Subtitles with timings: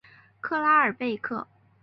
[0.39, 1.45] 克拉尔贝克。